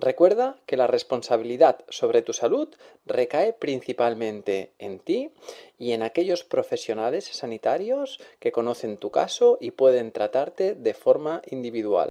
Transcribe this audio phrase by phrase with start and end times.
[0.00, 2.68] Recuerda que la responsabilidad sobre tu salud
[3.04, 5.34] recae principalmente en ti
[5.76, 12.08] y en aquellos profesionales sanitarios que conocen tu caso y pueden tratarte de forma individual.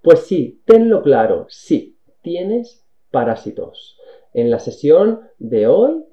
[0.00, 3.98] Pues sí, tenlo claro, sí, tienes parásitos.
[4.32, 6.04] En la sesión de hoy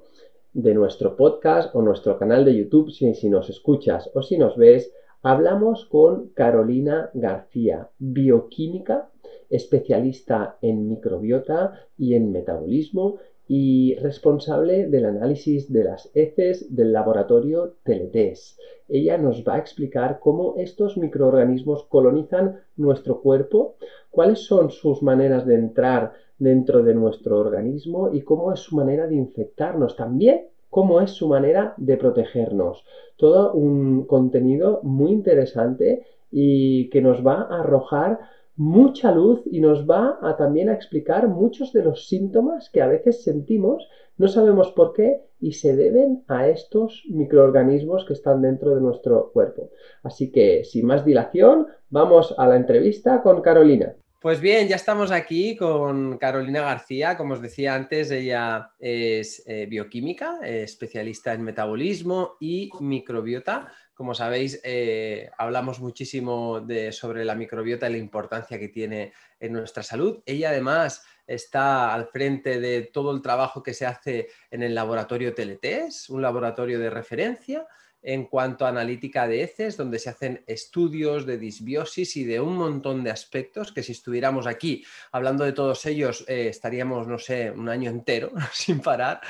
[0.52, 4.94] de nuestro podcast o nuestro canal de YouTube, si, nos escuchas o si nos ves,
[5.22, 9.09] hablamos con Carolina García, bioquímica
[9.54, 17.76] especialista en microbiota y en metabolismo y responsable del análisis de las heces del laboratorio
[17.84, 18.58] Teletes.
[18.90, 23.76] Ella nos va a explicar cómo estos microorganismos colonizan nuestro cuerpo,
[24.10, 29.08] cuáles son sus maneras de entrar dentro de nuestro organismo y cómo es su manera
[29.08, 29.95] de infectarnos.
[29.95, 32.84] También cómo es su manera de protegernos.
[33.17, 38.20] Todo un contenido muy interesante y que nos va a arrojar
[38.56, 43.23] mucha luz y nos va también a explicar muchos de los síntomas que a veces
[43.23, 43.88] sentimos,
[44.18, 49.32] no sabemos por qué y se deben a estos microorganismos que están dentro de nuestro
[49.32, 49.72] cuerpo.
[50.04, 53.95] Así que, sin más dilación, vamos a la entrevista con Carolina.
[54.23, 57.17] Pues bien, ya estamos aquí con Carolina García.
[57.17, 63.73] Como os decía antes, ella es eh, bioquímica, especialista en metabolismo y microbiota.
[63.93, 69.83] Como sabéis, eh, hablamos muchísimo sobre la microbiota y la importancia que tiene en nuestra
[69.83, 70.23] salud.
[70.26, 75.33] Ella además está al frente de todo el trabajo que se hace en el laboratorio
[75.33, 77.67] Teletes, un laboratorio de referencia
[78.03, 82.58] en cuanto a analítica de heces, donde se hacen estudios de disbiosis y de un
[82.58, 87.49] montón de aspectos que si estuviéramos aquí hablando de todos ellos eh, estaríamos, no sé,
[87.52, 89.21] un año entero sin parar.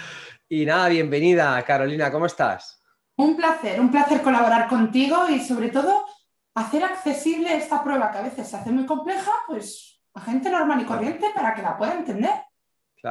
[0.50, 2.83] Y nada, bienvenida Carolina, ¿cómo estás?
[3.16, 6.06] Un placer, un placer colaborar contigo y sobre todo
[6.56, 10.82] hacer accesible esta prueba que a veces se hace muy compleja, pues a gente normal
[10.82, 12.44] y corriente para que la pueda entender.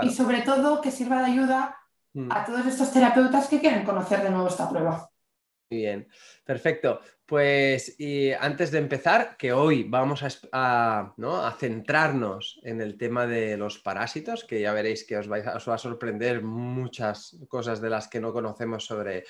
[0.02, 1.76] Y sobre todo que sirva de ayuda
[2.14, 2.32] mm.
[2.32, 5.11] a todos estos terapeutas que quieren conocer de nuevo esta prueba.
[5.72, 6.06] Bien,
[6.44, 7.00] perfecto.
[7.24, 7.96] Pues
[8.40, 10.22] antes de empezar, que hoy vamos
[10.52, 11.14] a,
[11.58, 16.42] centrarnos en el tema de los parásitos, que ya veréis que os, va a sorprender
[16.42, 19.24] muchas cosas de las que no conocemos sobre,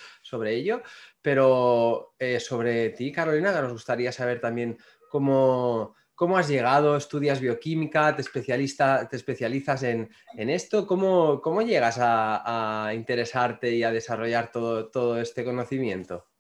[0.47, 0.83] ello,
[1.21, 4.79] pero eh, sobre ti, Carolina, nos gustaría saber también
[5.09, 5.95] cómo,
[6.37, 12.95] has llegado, estudias bioquímica, te, especialista, te especializas en, esto, ¿Cómo, cómo llegas a, a,
[12.95, 16.32] interesarte y a desarrollar todo, todo este conocimiento.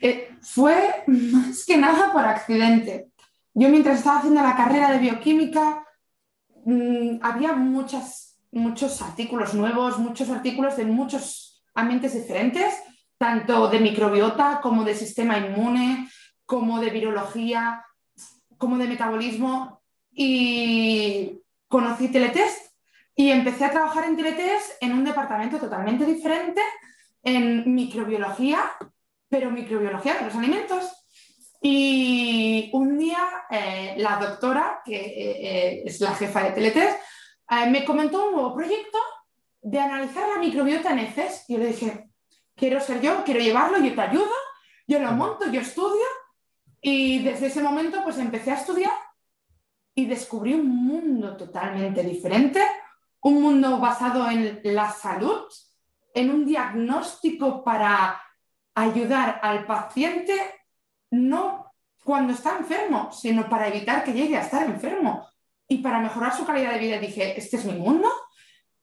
[0.00, 3.08] Eh, fue más que nada por accidente.
[3.54, 5.84] Yo mientras estaba haciendo la carrera de bioquímica,
[6.64, 12.74] mm, había muchas, muchos artículos nuevos, muchos artículos de muchos ambientes diferentes,
[13.18, 16.08] tanto de microbiota como de sistema inmune,
[16.46, 17.84] como de virología,
[18.56, 19.82] como de metabolismo.
[20.12, 22.72] Y conocí Teletest
[23.14, 26.60] y empecé a trabajar en Teletest en un departamento totalmente diferente,
[27.24, 28.60] en microbiología
[29.28, 30.84] pero microbiología de los alimentos.
[31.60, 36.96] Y un día eh, la doctora, que eh, eh, es la jefa de Teletes,
[37.70, 38.98] me comentó un nuevo proyecto
[39.62, 41.44] de analizar la microbiota en heces.
[41.48, 42.10] Y yo le dije,
[42.54, 44.30] quiero ser yo, quiero llevarlo, yo te ayudo,
[44.86, 46.04] yo lo monto, yo estudio.
[46.80, 48.92] Y desde ese momento pues empecé a estudiar
[49.94, 52.62] y descubrí un mundo totalmente diferente,
[53.22, 55.42] un mundo basado en la salud,
[56.14, 58.22] en un diagnóstico para
[58.82, 60.34] ayudar al paciente
[61.10, 61.72] no
[62.04, 65.26] cuando está enfermo, sino para evitar que llegue a estar enfermo
[65.66, 66.98] y para mejorar su calidad de vida.
[66.98, 68.08] Dije, este es mi mundo.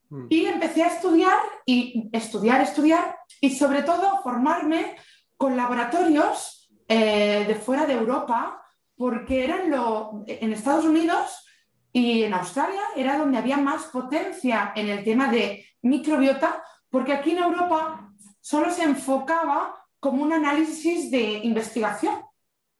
[0.09, 0.27] Mm.
[0.29, 4.95] Y empecé a estudiar y estudiar, estudiar y sobre todo formarme
[5.37, 8.61] con laboratorios eh, de fuera de Europa
[8.95, 11.45] porque eran lo, en Estados Unidos
[11.91, 17.31] y en Australia era donde había más potencia en el tema de microbiota, porque aquí
[17.31, 22.13] en Europa solo se enfocaba como un análisis de investigación,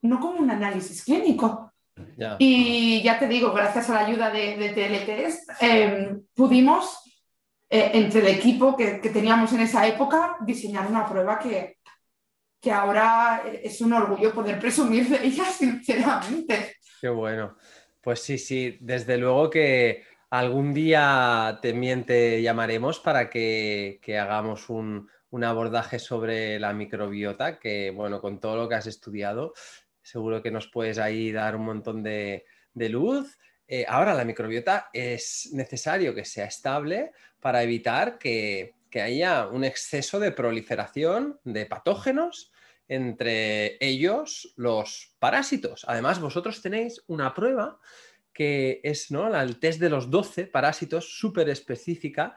[0.04, 1.74] no como un análisis clínico.
[2.38, 7.02] Y ya te digo, gracias a la ayuda de, de em, pudimos,
[7.68, 11.80] eh, entre el equipo que, teníamos en esa época, diseñar una prueba que,
[12.62, 16.76] que ahora es un orgullo poder presumir de ella, sinceramente.
[17.02, 17.56] Qué bueno.
[18.02, 25.10] Pues sí, sí, desde luego que algún día también te llamaremos para que, hagamos un,
[25.44, 29.54] abordaje sobre la microbiota, que bueno, con todo lo que has estudiado,
[30.02, 33.38] seguro que nos puedes ahí dar un montón de, luz.
[33.68, 39.64] Eh, ahora, la microbiota es necesario que sea estable para evitar que, que haya un
[39.64, 42.52] exceso de proliferación de patógenos
[42.88, 45.86] entre ellos los parásitos.
[45.88, 47.80] Además, vosotros tenéis una prueba
[48.36, 49.34] que es ¿no?
[49.36, 52.36] el test de los 12 parásitos súper específica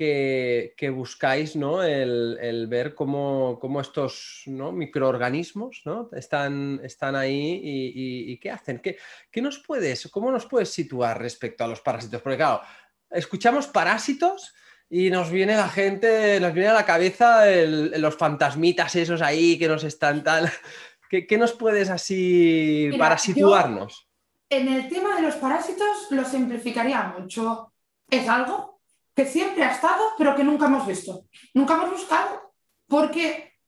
[0.00, 1.82] que, buscáis ¿no?
[1.82, 4.72] el, ver cómo, estos ¿no?
[4.72, 6.08] microorganismos ¿no?
[6.12, 8.78] están, están ahí y, qué hacen.
[8.78, 8.96] ¿Qué,
[9.30, 12.22] ¿Qué, nos puedes, ¿Cómo nos puedes situar respecto a los parásitos?
[12.22, 12.62] Porque claro,
[13.10, 14.54] escuchamos parásitos
[14.88, 19.68] y nos viene la gente, nos viene a la cabeza los fantasmitas esos ahí que
[19.68, 20.50] nos están tal.
[21.10, 24.06] ¿Qué, nos puedes así para situarnos?
[24.48, 27.72] en el tema de los parásitos lo simplificaría mucho.
[28.08, 28.79] Es algo
[29.14, 31.24] que siempre ha estado, pero que nunca hemos visto.
[31.54, 32.52] Nunca hemos buscado
[32.86, 33.58] porque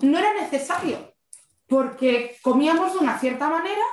[0.00, 1.14] no era necesario,
[1.66, 3.84] porque comíamos de una cierta manera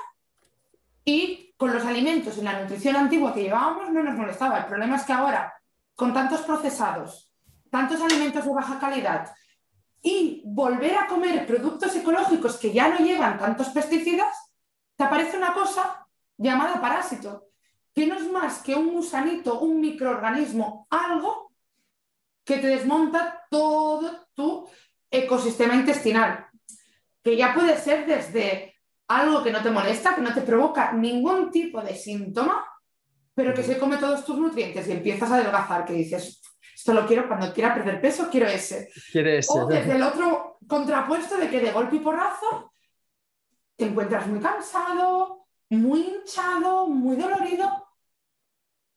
[1.06, 4.60] y con los alimentos y la nutrición antigua que llevábamos no nos molestaba.
[4.60, 5.54] El problema es que ahora
[5.96, 7.32] con tantos procesados,
[7.70, 9.34] tantos alimentos de baja calidad
[10.02, 14.52] y volver a comer productos ecológicos que ya no llevan tantos pesticidas,
[14.96, 16.08] te aparece una cosa
[16.38, 17.50] llamada parásito,
[17.94, 21.52] que no es más que un gusanito, un microorganismo, algo
[22.44, 24.68] que te desmonta todo tu
[25.10, 26.48] ecosistema intestinal,
[27.22, 28.76] que ya puede ser desde
[29.08, 32.66] algo que no te molesta, que no te provoca ningún tipo de síntoma,
[33.34, 36.42] pero que se come todos tus nutrientes y empiezas a adelgazar, que dices,
[36.74, 38.90] esto lo quiero cuando quiera perder peso, quiero ese.
[39.50, 42.74] O desde el otro contrapuesto de que de golpe y porrazo
[43.76, 45.41] te encuentras muy cansado,
[45.72, 47.88] muy hinchado, muy dolorido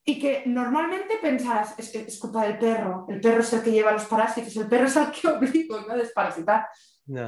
[0.05, 3.93] y que normalmente pensarás, es, es culpa del perro, el perro es el que lleva
[3.93, 6.69] los parásitos, el perro es el que obliga a desparasitar.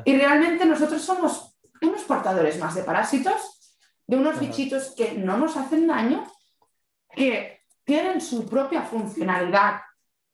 [0.05, 5.57] Y realmente nosotros somos unos portadores más de parásitos, de unos bichitos que no nos
[5.57, 6.25] hacen daño
[7.15, 9.81] que tienen su propia funcionalidad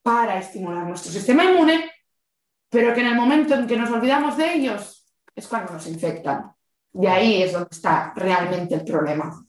[0.03, 1.91] para estimular nuestro sistema inmune,
[2.69, 6.53] pero que en el momento en que nos olvidamos de ellos es cuando nos infectan.
[6.95, 9.45] Y ahí es donde está realmente el problema.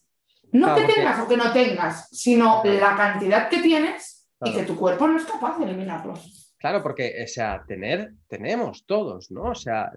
[0.52, 4.78] No que tengas o que no tengas, sino la cantidad que tienes y que tu
[4.78, 6.56] cuerpo no es capaz de eliminarlos.
[6.60, 9.50] Claro, porque, o sea, tener, tenemos todos, ¿no?
[9.50, 9.92] O sea,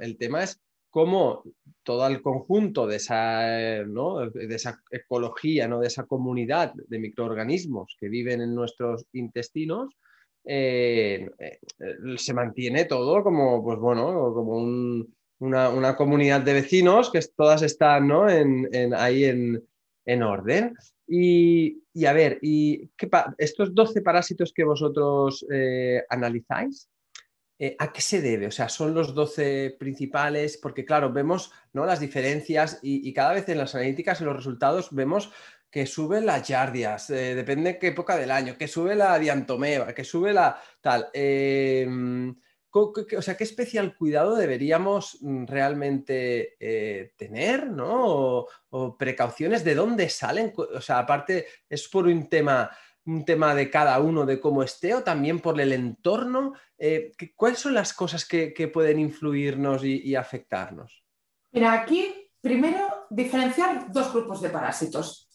[0.00, 0.60] el tema es
[0.92, 1.42] cómo
[1.82, 5.80] todo el conjunto de esa, de esa ecología, ¿no?
[5.80, 9.96] de esa comunidad de microorganismos que viven en nuestros intestinos,
[10.44, 11.58] eh, eh,
[12.16, 14.58] se mantiene todo como, pues bueno, como
[15.42, 18.10] una, comunidad de vecinos que todas están
[18.94, 20.74] ahí en, orden.
[21.06, 22.90] Y, a ver, y
[23.38, 26.88] estos 12 parásitos que vosotros eh, analizáis,
[27.58, 28.46] eh, ¿a qué se debe?
[28.46, 31.84] O sea, son los 12 principales, porque claro, vemos ¿no?
[31.84, 35.32] las diferencias y, cada vez en las analíticas y los resultados vemos
[35.70, 39.92] que sube las yardias, eh, depende de qué época del año, que sube la diantomeba,
[39.94, 41.08] que sube la tal.
[42.72, 48.46] O sea, ¿qué especial cuidado deberíamos mm, realmente eh, tener, ¿no?
[48.70, 50.52] o, precauciones de dónde salen.
[50.56, 52.70] O sea, aparte, es por un tema
[53.04, 56.54] un tema de cada uno, de cómo esté, o también por el entorno?
[56.78, 61.04] Eh, ¿Cuáles son las cosas que, pueden influirnos y, afectarnos?
[61.50, 65.28] Mira, aquí primero diferenciar dos grupos de parásitos.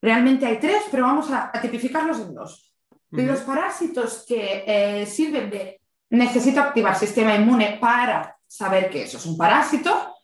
[0.00, 2.74] Realmente hay tres, pero vamos a, tipificarlos en dos.
[3.10, 5.81] Los parásitos que eh, sirven de
[6.12, 10.14] necesito activar sistema inmune para saber que eso es un parásito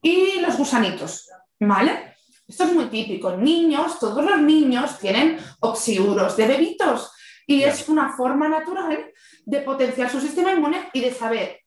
[0.00, 1.28] y los gusanitos,
[1.60, 2.14] ¿vale?
[2.48, 3.36] Esto es muy típico.
[3.36, 7.12] Niños, todos los niños tienen oxiuros de bebitos
[7.46, 9.12] y es una forma natural
[9.44, 11.60] de potenciar su sistema inmune y de saber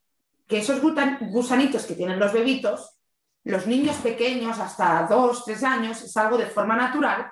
[0.48, 2.98] que esos gusanitos que tienen los bebitos,
[3.44, 7.30] los niños pequeños hasta dos, tres años, es algo de forma natural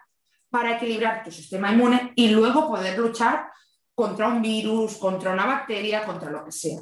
[0.49, 3.51] para equilibrar tu sistema inmune y luego poder luchar
[3.97, 6.81] contra un virus, contra una bacteria, contra lo que sea.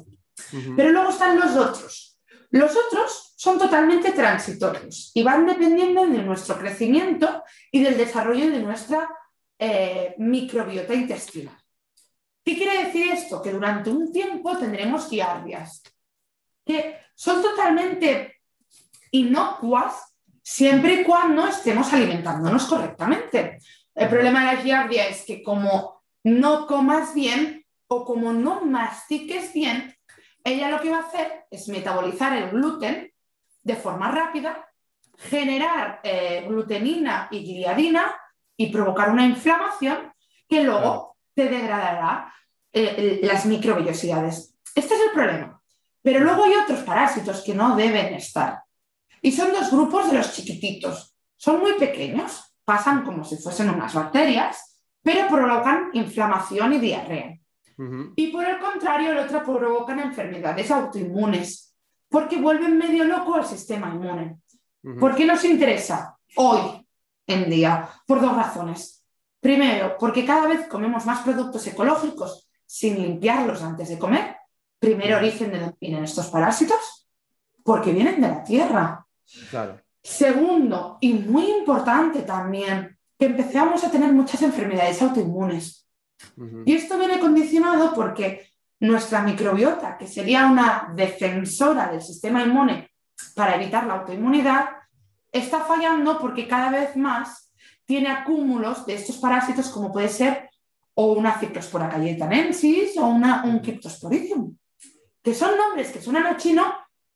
[0.75, 2.19] Pero luego están los otros,
[2.51, 8.59] Los otros son totalmente transitorios y van dependiendo de nuestro crecimiento y del desarrollo de
[8.59, 9.09] nuestra
[9.57, 11.57] eh, microbiota intestinal.
[12.43, 13.41] ¿Qué quiere decir esto?
[13.41, 15.81] Que durante un tiempo tendremos giardias,
[16.65, 18.41] que son totalmente
[19.11, 23.59] inocuas siempre y cuando estemos alimentándonos correctamente.
[23.95, 25.94] El problema de la giardia es que como
[26.25, 29.95] no comas bien o como no mastiques bien,
[30.43, 33.11] ella lo que va a hacer es metabolizar el gluten
[33.61, 34.67] de forma rápida,
[35.17, 38.15] generar eh, glutenina y gliadina
[38.57, 40.11] y provocar una inflamación
[40.49, 42.33] que luego te degradará
[42.73, 44.55] eh, las microvellosidades.
[44.73, 45.61] Este es el problema.
[46.01, 48.63] Pero luego hay otros parásitos que no deben estar.
[49.21, 51.15] Y son dos grupos de los chiquititos.
[51.37, 54.64] Son muy pequeños, pasan como si fuesen unas bacterias,
[55.05, 57.37] pero provocan inflamación y diarrea.
[58.15, 61.75] Y por el contrario, el otro provocan enfermedades autoinmunes,
[62.09, 64.39] porque vuelven medio loco al sistema inmune.
[64.99, 66.87] ¿Por qué nos interesa hoy
[67.27, 67.87] en día?
[68.07, 69.05] Por dos razones.
[69.39, 74.37] Primero, porque cada vez comemos más productos ecológicos sin limpiarlos antes de comer.
[74.79, 77.07] Primer origen de donde vienen estos parásitos,
[77.63, 79.05] porque vienen de la tierra.
[80.01, 85.87] Segundo, y muy importante también, que empezamos a tener muchas enfermedades autoinmunes.
[86.65, 92.89] Y esto viene condicionado porque nuestra microbiota, que sería una defensora del sistema inmune
[93.35, 94.69] para evitar la autoinmunidad,
[95.31, 97.53] está fallando porque cada vez más
[97.85, 100.49] tiene acúmulos de estos parásitos como puede ser
[100.95, 101.93] o una Cryptospora
[102.97, 104.57] o una, un Cryptosporidium,
[105.21, 106.63] que son nombres que suenan a chino,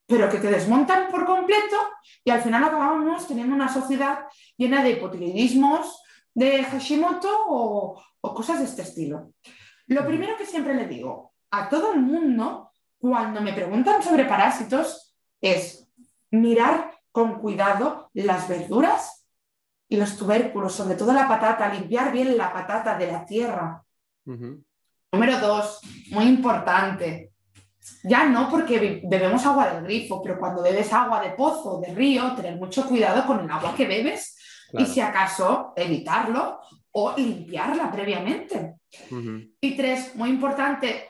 [0.09, 1.77] pero que te desmontan por completo
[2.23, 4.21] y al final acabamos teniendo una sociedad
[4.57, 6.01] llena de hipotiroidismos,
[6.33, 9.33] de Hashimoto o, o cosas de este estilo.
[9.85, 15.15] Lo primero que siempre le digo a todo el mundo cuando me preguntan sobre parásitos
[15.41, 15.87] es
[16.31, 19.27] mirar con cuidado las verduras
[19.87, 23.83] y los tubérculos, sobre todo la patata, limpiar bien la patata de la tierra.
[24.25, 27.31] Número dos, muy importante,
[28.03, 31.93] ya no porque bebemos agua del grifo, pero cuando bebes agua de pozo o de
[31.93, 34.37] río, tener mucho cuidado con el agua que bebes
[34.73, 36.59] y si acaso evitarlo
[36.91, 38.75] o limpiarla previamente.
[39.61, 41.09] Y tres, muy importante,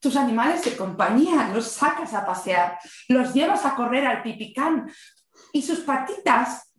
[0.00, 4.90] tus animales de compañía los sacas a pasear, los llevas a correr al pipicán
[5.52, 6.73] y sus patitas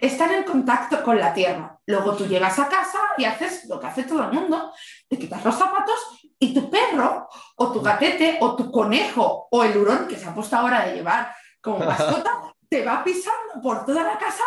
[0.00, 1.78] están en contacto con la tierra.
[1.86, 4.72] Luego tú llegas a casa y haces lo que hace todo el mundo,
[5.08, 5.98] te quitas los zapatos
[6.38, 10.34] y tu perro o tu gatete o tu conejo o el hurón que se ha
[10.34, 14.44] puesto ahora de llevar como mascota te va pisando por toda la casa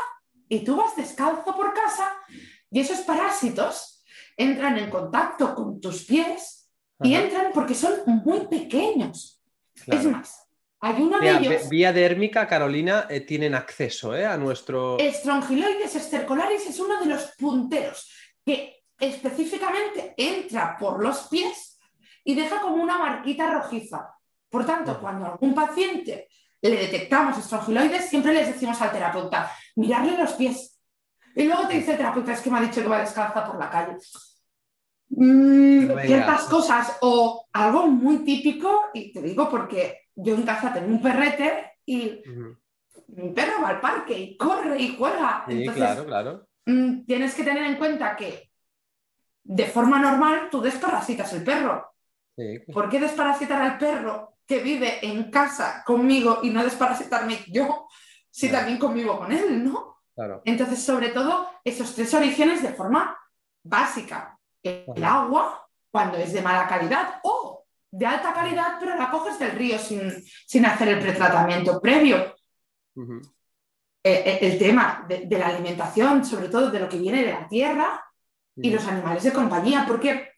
[0.48, 2.14] y tú vas descalzo por casa
[2.72, 4.04] y esos parásitos
[4.38, 6.70] entran en contacto con tus pies
[7.02, 9.42] y entran porque son muy pequeños.
[9.88, 10.43] Es más,
[10.84, 11.70] hay uno de ellos.
[11.70, 14.98] Vía dérmica, Carolina, eh, tienen acceso eh, a nuestro.
[15.00, 18.12] Strongyloides estercolaris es uno de los punteros
[18.46, 21.80] que específicamente entra por los pies
[22.26, 24.14] y deja como una marquita rojiza.
[24.50, 26.28] Por tanto, cuando algún paciente
[26.62, 30.82] le detectamos estrongiloides, siempre les decimos al terapeuta, mirarle los pies,
[31.34, 33.58] y luego te dice el terapeuta, es que me ha dicho que va descalza por
[33.58, 33.98] la calle.
[35.10, 40.88] Mm, ciertas cosas o algo muy típico, y te digo porque yo en casa tengo
[40.88, 42.22] un perrete y
[43.08, 45.46] mi perro va al parque y corre y juega.
[45.48, 46.48] Sí, claro, claro.
[46.66, 48.52] Mm, tienes que tener en cuenta que
[49.44, 51.94] de forma normal tú desparasitas el perro.
[52.74, 57.88] ¿Por qué desparasitar al perro que vive en casa conmigo y no desparasitarme yo
[58.30, 59.98] si también convivo con él, no?
[60.46, 63.18] Entonces, sobre todo, esos tres orígenes de forma
[63.64, 64.40] básica.
[64.62, 67.63] El agua, cuando es de mala calidad, o
[67.94, 72.36] de alta calidad, pero la coges del río sin, hacer el pretratamiento previo.
[74.04, 77.48] Eh, eh, el, tema de, la alimentación, sobre todo de lo que viene de la
[77.48, 78.04] tierra
[78.56, 80.32] y los animales de compañía, porque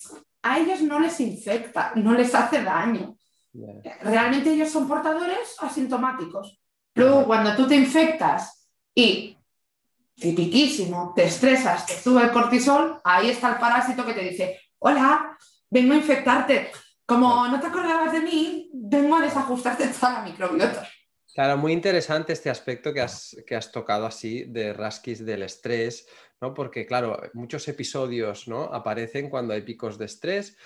[0.44, 3.16] a ellos no les infecta, no les hace daño.
[4.02, 6.60] Realmente ellos son portadores asintomáticos.
[6.94, 9.38] Luego, cuando tú te infectas y
[10.14, 15.38] tipiquísimo, te estresas, te sube el cortisol, ahí está el parásito que te dice, hola,
[15.70, 16.72] vengo a infectarte.
[17.06, 20.88] Como no te acordabas de mí, vengo a desajustarte toda la microbiota.
[21.34, 26.08] Claro, muy interesante este aspecto que has, que has tocado así de rasquis del estrés,
[26.40, 26.54] ¿no?
[26.54, 28.64] Porque, claro, muchos episodios ¿no?
[28.64, 30.58] aparecen cuando hay picos de estrés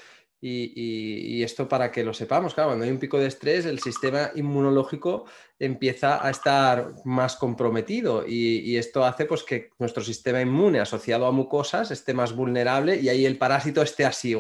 [0.42, 4.32] y, esto para que lo sepamos, claro, cuando hay un pico de estrés, el sistema
[4.36, 5.26] inmunológico
[5.58, 11.32] empieza a estar más comprometido y, esto hace pues, que nuestro sistema inmune asociado a
[11.32, 14.36] mucosas esté más vulnerable y ahí el parásito esté así.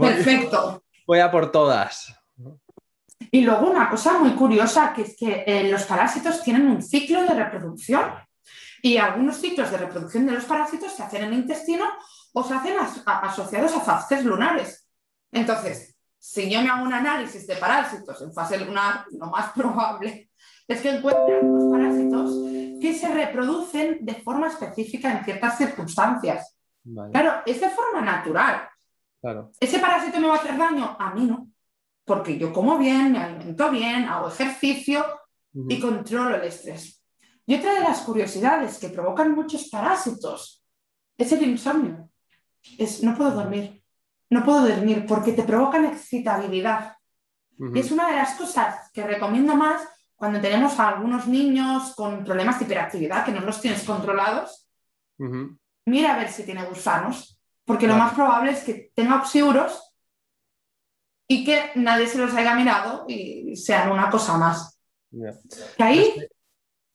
[0.00, 0.82] Perfecto.
[1.06, 2.14] Voy a por todas.
[3.30, 7.22] Y luego una cosa muy curiosa, que es que eh, los parásitos tienen un ciclo
[7.22, 8.10] de reproducción
[8.82, 11.86] y algunos ciclos de reproducción de los parásitos se hacen en el intestino
[12.32, 12.74] o se hacen
[13.06, 14.88] asociados a fases lunares.
[15.32, 20.30] Entonces, si yo me hago un análisis de parásitos en fase lunar, lo más probable
[20.66, 22.32] es que encuentre algunos parásitos
[22.80, 26.56] que se reproducen de forma específica en ciertas circunstancias.
[27.12, 28.68] Claro, es de forma natural.
[29.60, 30.96] ¿Ese parásito me va a hacer daño?
[30.98, 31.48] A mí no.
[32.04, 35.04] Porque yo como bien, me alimento bien, hago ejercicio
[35.52, 37.02] y controlo el estrés.
[37.46, 40.64] Y otra de las curiosidades que provocan muchos parásitos
[41.16, 42.10] es el insomnio.
[42.78, 43.82] Es no puedo dormir.
[44.30, 46.96] No puedo dormir porque te provocan excitabilidad.
[47.58, 49.82] Y es una de las cosas que recomiendo más
[50.14, 54.68] cuando tenemos a algunos niños con problemas de hiperactividad que no los tienes controlados.
[55.86, 57.35] Mira a ver si tiene gusanos,
[57.66, 59.92] porque lo más probable es que tenga oxiuros
[61.28, 64.80] y que nadie se los haya mirado y sean una cosa más.
[65.78, 66.14] ahí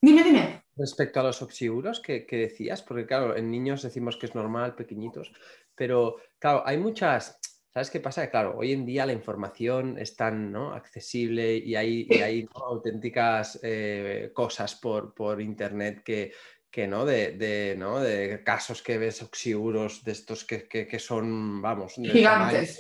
[0.02, 0.64] Dime, dime.
[0.76, 5.32] Respecto a los oxiuros que, decías, porque claro, en niños decimos que es normal, pequeñitos,
[5.76, 7.40] pero claro, hay muchas,
[7.72, 8.32] ¿sabes qué pasa?
[8.32, 10.74] Claro, hoy en día la información es tan ¿no?
[10.74, 16.34] accesible y hay, hay auténticas eh, cosas por, por internet que,
[16.72, 17.06] que ¿no?
[17.06, 18.00] De, ¿no?
[18.00, 22.80] de casos que ves oxiuros de estos que, son, vamos, gigantes.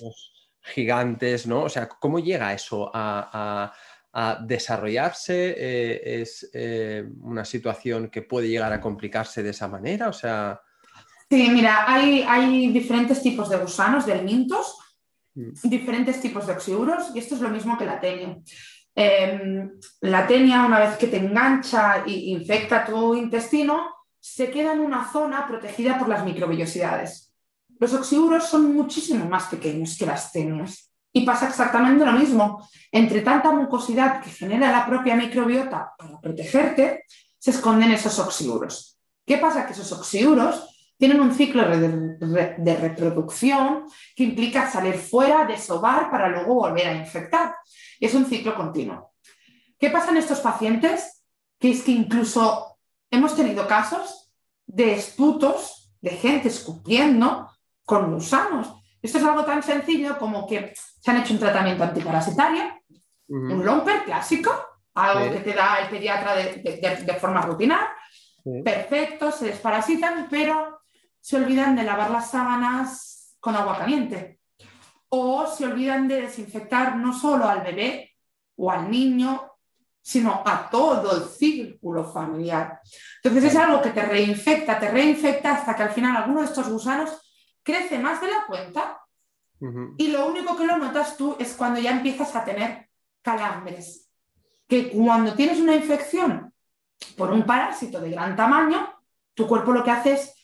[0.61, 1.63] gigantes, ¿no?
[1.63, 3.73] O sea, ¿cómo llega eso a
[4.13, 5.55] a desarrollarse?
[5.57, 10.09] Eh, ¿Es eh, una situación que puede llegar a complicarse de esa manera?
[10.09, 10.61] O sea...
[11.29, 14.77] Sí, mira, hay, hay diferentes tipos de gusanos, de mintos,
[15.35, 15.51] mm.
[15.63, 18.37] diferentes tipos de oxiuros y esto es lo mismo que la tenia.
[18.93, 19.71] Em,
[20.01, 25.11] la tenia, una vez que te engancha e infecta tu intestino, se queda en una
[25.11, 27.33] zona protegida por las microbillosidades.
[27.79, 30.91] Los oxiuros son muchísimo más pequeños que las tenias.
[31.13, 32.67] Y pasa exactamente lo mismo.
[32.91, 37.05] Entre tanta mucosidad que genera la propia microbiota para protegerte,
[37.37, 38.97] se esconden esos oxiuros.
[39.25, 39.65] ¿Qué pasa?
[39.65, 46.53] Que esos oxiuros tienen un ciclo de, reproducción que implica salir fuera, desovar para luego
[46.53, 47.55] volver a infectar.
[47.99, 49.11] Es un ciclo continuo.
[49.79, 51.23] ¿Qué pasa en estos pacientes?
[51.59, 52.77] Que es que incluso
[53.09, 54.31] hemos tenido casos
[54.67, 57.49] de esputos de gente escupiendo
[57.83, 62.63] con gusanos esto es algo tan sencillo como que se han hecho un tratamiento antiparasitario,
[63.27, 64.51] un lomper clásico,
[64.93, 67.89] algo que te da el pediatra de, forma rutinaria.
[68.63, 70.70] Perfecto, se desparasitan, pero
[71.21, 74.39] se olvidan de lavar las sábanas con agua caliente.
[75.09, 78.15] O se olvidan de desinfectar no solo al bebé
[78.55, 79.51] o al niño,
[80.01, 82.81] sino a todo el círculo familiar.
[83.23, 86.67] Entonces es algo que te reinfecta, te reinfecta hasta que al final alguno de estos
[86.69, 87.21] gusanos
[87.63, 88.97] crece más de la cuenta
[89.97, 92.89] y lo único que lo notas tú es cuando ya empiezas a tener
[93.21, 94.09] calambres.
[94.67, 96.51] Que cuando tienes una infección
[97.15, 98.91] por un parásito de gran tamaño,
[99.35, 100.40] tu cuerpo lo que hace es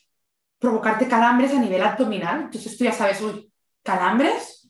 [0.60, 2.42] provocarte calambres a nivel abdominal.
[2.42, 3.52] Entonces tú ya sabes, uy,
[3.84, 4.70] calambres,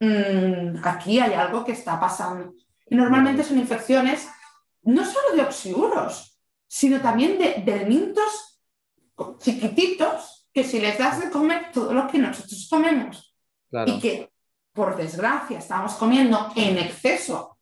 [0.00, 2.54] mm, aquí hay algo que está pasando.
[2.86, 4.28] Y normalmente son infecciones
[4.82, 7.86] no solo de oxiuros, sino también de, de
[9.38, 13.34] chiquititos que si les das de comer todo lo que nosotros comemos
[13.86, 14.32] y que,
[14.72, 17.58] por desgracia, estamos comiendo en exceso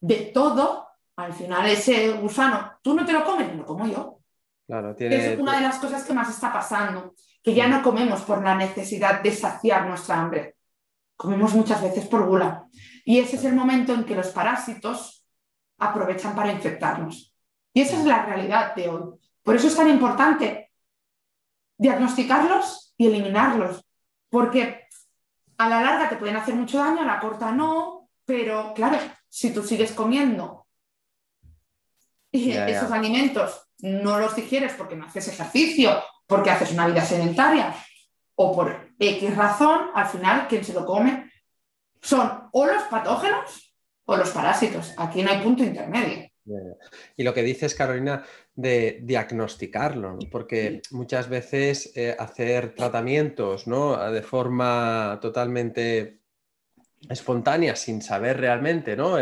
[0.00, 4.20] de todo, al final ese gusano, tú no te lo comes, lo como yo.
[4.68, 8.54] Es una de las cosas que más está pasando, que ya no comemos por la
[8.54, 10.56] necesidad de saciar nuestra hambre,
[11.16, 12.66] comemos muchas veces por gula.
[13.04, 15.26] Y ese es el momento en que los parásitos
[15.78, 17.34] aprovechan para infectarnos.
[17.72, 19.18] Y esa es la realidad de hoy.
[19.42, 20.70] Por eso es tan importante
[21.78, 23.86] diagnosticarlos y eliminarlos,
[24.28, 24.86] porque
[25.56, 29.54] a la larga te pueden hacer mucho daño, a la corta no, pero claro, si
[29.54, 30.66] tú sigues comiendo
[32.32, 37.74] esos alimentos no los digieres porque no haces ejercicio, porque haces una vida sedentaria
[38.34, 41.30] o por X razón, al final quien se lo come
[42.00, 44.94] son o los patógenos o los parásitos.
[44.96, 46.28] Aquí no hay punto intermedio.
[47.16, 55.18] Y lo que dices, Carolina, de diagnosticarlo, porque muchas veces eh, hacer tratamientos de forma
[55.20, 56.20] totalmente
[57.08, 59.18] espontánea, sin saber realmente ¿no?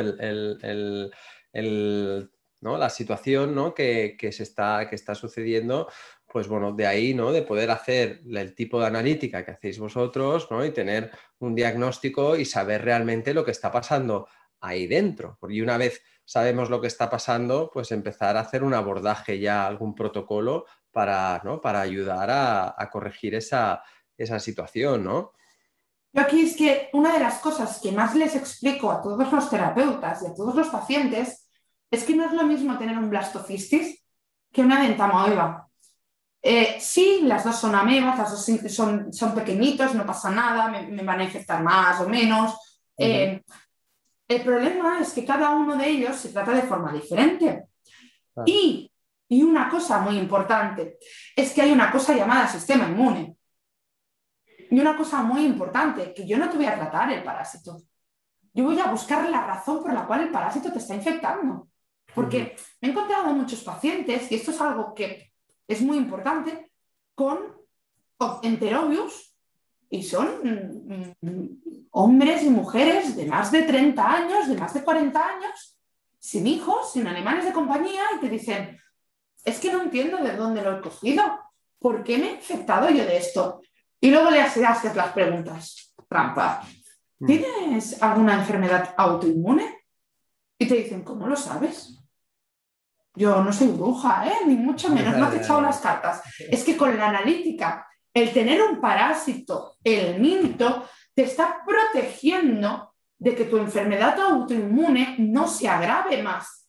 [2.77, 5.89] La situación que, se está, que está sucediendo,
[6.27, 7.33] pues bueno, de ahí, ¿no?
[7.33, 10.65] De poder hacer el tipo de analítica que hacéis vosotros, ¿no?
[10.65, 14.27] Y tener un diagnóstico y saber realmente lo que está pasando
[14.61, 15.37] ahí dentro.
[15.41, 19.67] Porque una vez sabemos lo que está pasando, pues empezar a hacer un abordaje ya,
[19.67, 23.83] algún protocolo para, para ayudar a, corregir esa,
[24.39, 25.33] situación, ¿no?
[26.13, 29.51] Yo aquí es que una de las cosas que más les explico a todos los
[29.51, 31.46] terapeutas y a todos los pacientes
[31.91, 34.03] es que no es lo mismo tener un blastocistis
[34.53, 35.69] que una dentamoeba.
[36.43, 41.03] Eh, sí, las dos son amebas, las dos son, son pequeñitos, no pasa nada, me,
[41.03, 42.55] van a infectar más o menos.
[42.97, 43.43] Eh,
[44.29, 47.65] el problema es que cada uno de ellos se trata de forma diferente.
[48.45, 48.91] Y,
[49.29, 50.99] y una cosa muy importante
[51.35, 53.37] es que hay una cosa llamada sistema inmune.
[54.71, 57.79] Y una cosa muy importante, que yo no te voy a tratar el parásito.
[58.53, 61.69] Yo voy a buscar la razón por la cual el parásito te está infectando.
[62.17, 65.35] Porque he encontrado muchos pacientes, y esto es algo que
[65.69, 66.73] es muy importante,
[67.15, 67.39] con
[68.43, 69.37] enterobius,
[69.91, 74.83] y son mm, mm, hombres y mujeres de más de 30 años, de más de
[74.83, 75.79] 40 años,
[76.19, 78.81] sin hijos, sin animales de compañía, y te dicen,
[79.45, 81.23] es que no entiendo de dónde lo he cogido,
[81.79, 83.61] ¿por qué me he infectado yo de esto?
[84.01, 86.63] Y luego le haces las preguntas, trampa.
[87.19, 87.27] Mm.
[87.27, 89.85] ¿Tienes alguna enfermedad autoinmune?
[90.59, 92.06] Y te dicen, ¿cómo lo sabes?
[93.17, 94.47] Yo no soy bruja, ¿eh?
[94.47, 96.23] ni mucho menos, no he echado las cartas.
[96.39, 103.35] Es que con la analítica, el tener un parásito, el minto, te está protegiendo de
[103.35, 106.69] que tu enfermedad autoinmune no se agrave más.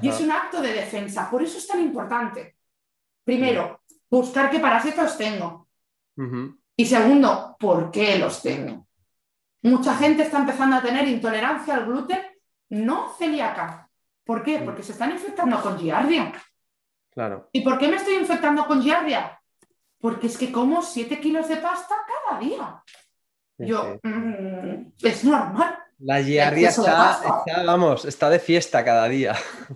[0.00, 1.28] Y es un acto de defensa.
[1.28, 2.56] Por eso es tan importante.
[3.24, 5.68] Primero, buscar qué parásitos tengo.
[6.76, 8.86] Y segundo, ¿por qué los tengo?
[9.62, 12.20] Mucha gente está empezando a tener intolerancia al gluten
[12.68, 13.83] no celíaca,
[14.24, 14.58] ¿Por qué?
[14.58, 16.32] Porque se están infectando con giardia.
[17.10, 17.48] Claro.
[17.52, 19.40] ¿Y por qué me estoy infectando con giardia?
[19.98, 22.82] Porque es que como 7 kilos de pasta cada día.
[23.58, 25.78] Yo, mm, es normal.
[25.98, 27.20] La giardia está,
[27.64, 29.34] vamos, está de fiesta cada día.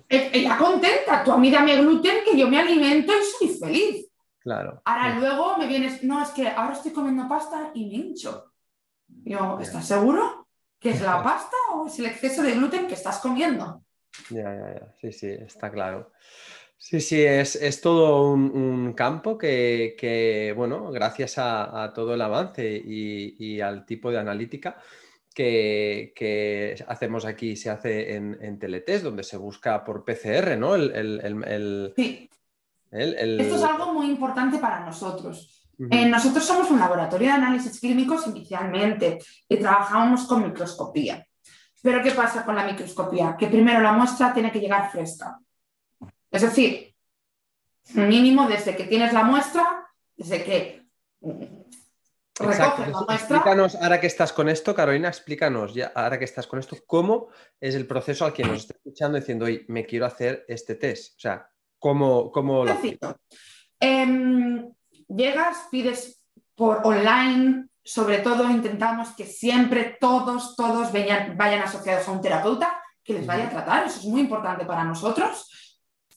[0.09, 4.07] Ella contenta, tú a mí dame gluten que yo me alimento y soy feliz.
[4.41, 4.83] Claro.
[4.85, 8.53] Ahora luego me vienes, no, es que ahora estoy comiendo pasta y me hincho.
[9.07, 10.49] Yo, ¿estás seguro
[10.81, 13.83] que es la pasta o es el exceso de gluten que estás comiendo?
[14.31, 14.95] Ya, ya, ya.
[15.01, 16.13] Sí, sí, está claro.
[16.77, 23.85] Sí, sí, es, todo un, campo que, bueno, gracias a, todo el avance y, al
[23.85, 24.79] tipo de analítica
[25.35, 30.77] que, hacemos aquí, se hace en, en, Teletest, donde se busca por PCR, ¿no?
[30.77, 32.31] El, sí.
[32.91, 35.67] Esto es algo muy importante para nosotros.
[35.91, 39.19] Eh, nosotros somos un laboratorio de análisis clínicos inicialmente
[39.49, 41.28] y trabajamos con microscopía.
[41.83, 43.37] Pero ¿qué pasa con la microscopía?
[43.39, 45.39] Que primero la muestra tiene que llegar fresca.
[46.31, 46.95] Es decir,
[47.95, 49.87] mínimo desde que tienes la muestra,
[50.17, 50.87] desde que
[52.39, 53.15] recoges la muestra.
[53.15, 57.29] Explícanos, ahora que estás con esto, Carolina, explícanos, ya, ahora que estás con esto, cómo
[57.61, 61.17] es el proceso al que nos está escuchando diciendo, oye, me quiero hacer este test.
[61.17, 62.77] O sea, ¿cómo, cómo lo
[63.81, 64.73] em,
[65.09, 66.21] llegas, pides
[66.55, 73.15] por online sobre todo intentamos que siempre todos, todos vayan, asociados a un terapeuta que
[73.15, 75.51] les vaya a tratar, eso es muy importante para nosotros.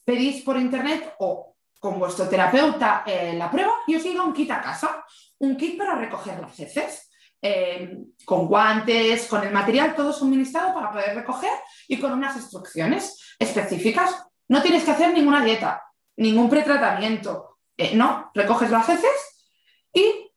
[0.04, 4.52] Pedís por internet o con vuestro terapeuta eh, la prueba y os llega un kit
[4.52, 5.06] a casa,
[5.40, 7.08] un kit para recoger las heces.
[7.42, 11.50] Eh, con guantes, con el material todo suministrado para poder recoger
[11.88, 14.24] y con unas instrucciones específicas.
[14.50, 15.82] No tienes que hacer ninguna dieta,
[16.18, 17.60] ningún pretratamiento.
[17.78, 19.48] Eh, no, recoges las heces
[19.94, 20.31] y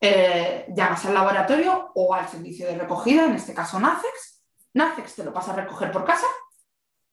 [0.00, 4.42] eh, llamas al laboratorio o al servicio de recogida, en este caso NACEX.
[4.74, 6.26] NACEX te lo pasa a recoger por casa.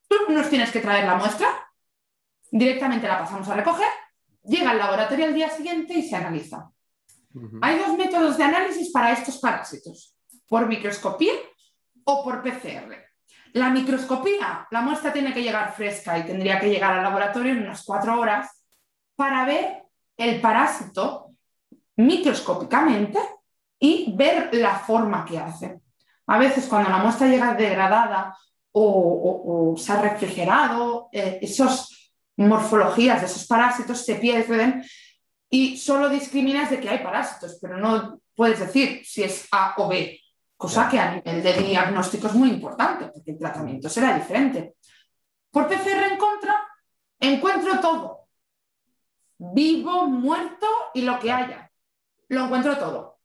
[0.08, 1.48] Tú nos tienes que traer la muestra,
[2.50, 3.88] directamente la pasamos a recoger,
[4.44, 6.70] llega al laboratorio al día siguiente y se analiza.
[7.60, 10.16] Hay dos métodos de análisis para estos parásitos,
[10.48, 11.34] por microscopía
[12.04, 12.94] o por PCR.
[13.52, 17.62] La microscopía, la muestra tiene que llegar fresca y tendría que llegar al laboratorio en
[17.62, 18.64] unas cuatro horas
[19.16, 19.82] para ver
[20.16, 21.25] el parásito
[21.96, 23.18] microscópicamente
[23.78, 25.80] y ver la forma que hace.
[26.26, 28.36] A veces cuando la muestra llega degradada
[28.72, 34.84] o, se ha refrigerado, eh, esas morfologías de esos parásitos se pierden
[35.48, 39.88] y solo discriminas de que hay parásitos, pero no puedes decir si es A o
[39.88, 40.20] B,
[40.56, 44.74] cosa que a nivel de diagnóstico es muy importante, porque el tratamiento será diferente.
[45.50, 46.66] Por PCR en contra,
[47.18, 48.28] encuentro todo,
[49.38, 51.65] vivo, muerto y lo que haya
[52.28, 53.16] lo encuentro todo.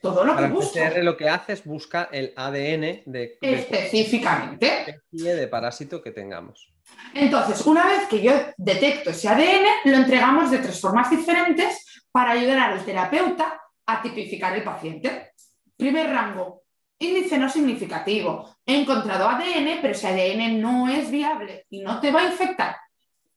[0.00, 0.72] Todo lo que busco.
[0.72, 6.72] PCR lo que hace es busca el ADN de, específicamente de parásito que tengamos.
[7.14, 12.32] Entonces, una vez que yo detecto ese ADN, lo entregamos de tres formas diferentes para
[12.32, 15.32] ayudar al terapeuta a tipificar el paciente.
[15.76, 16.62] Primer rango,
[16.98, 18.56] índice no significativo.
[18.66, 22.76] He encontrado ADN, pero ese ADN no es viable y no te va a infectar.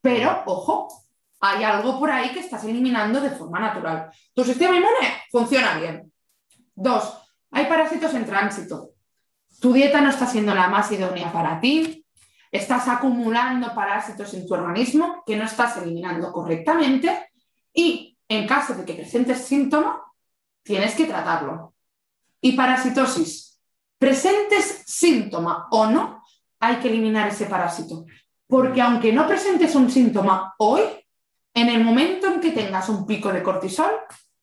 [0.02, 0.88] Pero, ojo,
[1.46, 4.10] hay algo por ahí que estás eliminando de forma natural.
[4.34, 6.12] Tu sistema inmune funciona bien.
[6.74, 7.18] Dos,
[7.52, 8.92] hay parásitos en tránsito.
[9.60, 12.06] Tu dieta no está siendo la más idónea para ti,
[12.52, 17.30] estás acumulando parásitos en tu organismo que no estás eliminando correctamente
[17.74, 19.98] y en caso de que presentes síntomas,
[20.64, 21.74] tienes que tratarlo.
[22.42, 23.60] Y parasitosis,
[23.98, 26.24] presentes síntoma o no,
[26.60, 28.06] hay que eliminar ese parásito.
[28.48, 30.82] Porque aunque no presentes un síntoma hoy,
[31.56, 33.92] en el momento en que tengas un pico de cortisol,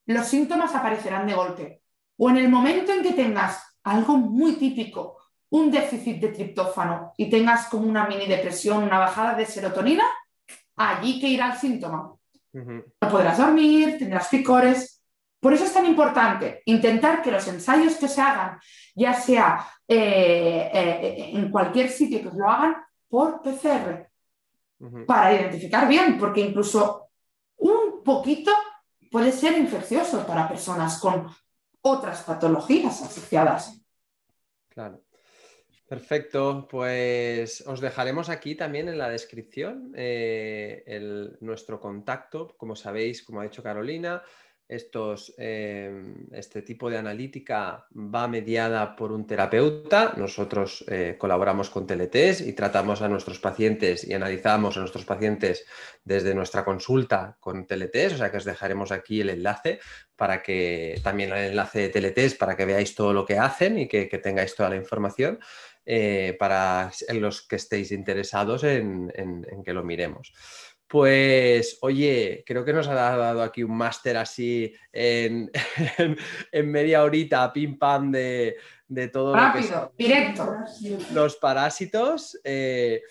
[0.07, 1.83] los síntomas aparecerán de golpe.
[2.17, 5.17] O en el momento en que tengas algo muy típico,
[5.51, 10.05] un déficit de triptófano y tengas como una mini depresión, una bajada de serotonina,
[10.75, 12.15] allí que irá el síntoma.
[12.51, 15.03] No podrás dormir, tendrás picores.
[15.39, 18.59] Por eso es tan importante intentar que los ensayos que se hagan,
[18.95, 22.75] ya sea eh, eh, en cualquier sitio que lo hagan,
[23.07, 24.09] por PCR,
[25.05, 27.09] para identificar bien, porque incluso
[27.57, 28.51] un poquito
[29.11, 31.27] puede ser infeccioso para personas con
[31.81, 33.81] otras patologías asociadas.
[34.69, 35.03] Claro.
[35.87, 40.83] Perfecto, pues os dejaremos aquí también en la descripción eh,
[41.41, 44.23] nuestro contacto, como sabéis, como ha dicho Carolina,
[44.75, 50.13] estos, em, este tipo de analítica va mediada por un terapeuta.
[50.17, 55.65] Nosotros eh, colaboramos con Teletés y tratamos a nuestros pacientes y analizamos a nuestros pacientes
[56.03, 58.13] desde nuestra consulta con Teletés.
[58.13, 59.79] O sea que os dejaremos aquí el enlace
[60.15, 63.87] para que también el enlace de Teletés para que veáis todo lo que hacen y
[63.87, 65.39] que, tengáis toda la información.
[65.85, 69.11] Eh, para los que estéis interesados en
[69.65, 70.31] que lo miremos.
[70.93, 75.49] Pues, oye, creo que nos ha dado aquí un máster así en,
[76.65, 78.57] media horita, pim pam, de,
[79.11, 80.55] todo Rápido, lo que directo.
[81.11, 82.39] Los parásitos.
[82.43, 83.01] Eh,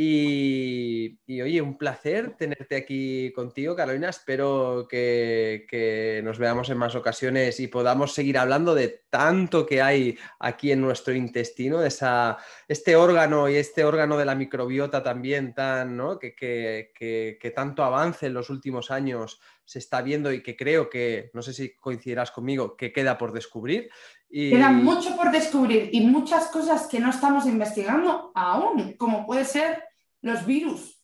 [0.00, 4.10] y, oye, un placer tenerte aquí contigo, Carolina.
[4.10, 10.16] Espero que, nos veamos en más ocasiones y podamos seguir hablando de tanto que hay
[10.38, 15.52] aquí en nuestro intestino, de esa, este órgano y este órgano de la microbiota también
[15.52, 16.16] tan, ¿no?
[16.16, 21.32] que, que, tanto avance en los últimos años se está viendo y que creo que,
[21.34, 23.90] no sé si coincidirás conmigo, que queda por descubrir.
[24.30, 24.50] Y...
[24.50, 29.87] Queda mucho por descubrir y muchas cosas que no estamos investigando aún, como puede ser
[30.22, 31.02] los virus.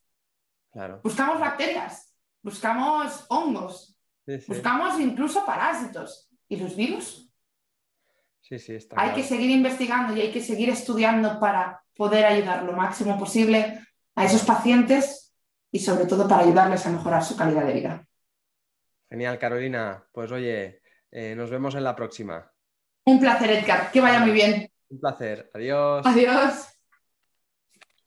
[1.02, 3.96] Buscamos bacterias, buscamos hongos,
[4.48, 6.28] buscamos incluso parásitos.
[6.48, 7.30] ¿Y los virus?
[8.40, 12.62] Sí, sí, está hay que seguir investigando y hay que seguir estudiando para poder ayudar
[12.64, 13.80] lo máximo posible
[14.14, 15.34] a esos pacientes
[15.70, 18.06] y sobre todo para ayudarles a mejorar su calidad de vida.
[19.08, 20.04] Genial, Carolina.
[20.12, 22.52] Pues oye, eh, nos vemos en la próxima.
[23.06, 23.90] Un placer, Edgar.
[23.90, 24.70] Que vaya muy bien.
[24.88, 25.50] Un placer.
[25.54, 26.04] Adiós.
[26.04, 26.73] Adiós.